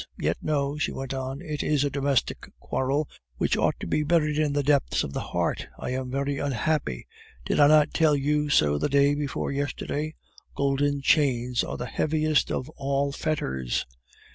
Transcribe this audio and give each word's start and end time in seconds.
Yet, 0.17 0.37
no," 0.41 0.79
she 0.79 0.91
went 0.91 1.13
on; 1.13 1.41
"it 1.43 1.61
is 1.61 1.83
a 1.83 1.91
domestic 1.91 2.49
quarrel, 2.59 3.07
which 3.37 3.55
ought 3.55 3.79
to 3.81 3.85
be 3.85 4.01
buried 4.01 4.39
in 4.39 4.51
the 4.53 4.63
depths 4.63 5.03
of 5.03 5.13
the 5.13 5.19
heart. 5.19 5.67
I 5.77 5.91
am 5.91 6.09
very 6.09 6.39
unhappy; 6.39 7.05
did 7.45 7.59
I 7.59 7.67
not 7.67 7.93
tell 7.93 8.15
you 8.15 8.49
so 8.49 8.79
the 8.79 8.89
day 8.89 9.13
before 9.13 9.51
yesterday? 9.51 10.15
Golden 10.55 11.01
chains 11.01 11.63
are 11.63 11.77
the 11.77 11.85
heaviest 11.85 12.51
of 12.51 12.67
all 12.71 13.11
fetters." 13.11 13.85